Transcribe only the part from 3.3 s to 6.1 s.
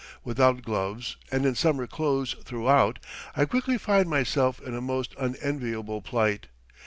I quickly find myself in a most unenviable